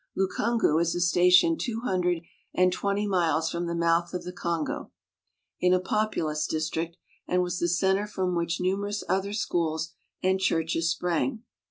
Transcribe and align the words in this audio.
Lukungu 0.17 0.81
is 0.81 0.95
a 0.95 0.99
station 0.99 1.59
two 1.59 1.81
hundred 1.81 2.23
and 2.55 2.73
twenty 2.73 3.05
miles 3.05 3.51
from 3.51 3.67
the 3.67 3.75
mouth 3.75 4.15
of 4.15 4.23
the 4.23 4.33
Congo, 4.33 4.89
in 5.59 5.73
a 5.75 5.79
(populous 5.93 6.47
district, 6.47 6.97
and 7.27 7.43
was 7.43 7.59
the 7.59 7.67
center 7.67 8.07
from 8.07 8.35
which 8.35 8.59
numerous 8.59 9.03
other 9.07 9.31
schools 9.31 9.91
and 10.23 10.39
churches 10.39 10.89
sprang. 10.89 11.43